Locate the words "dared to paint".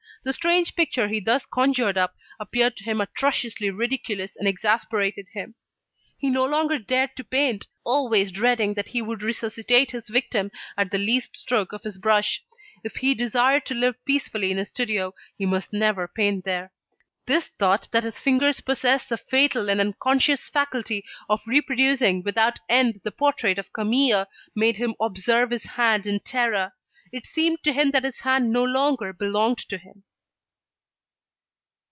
6.77-7.65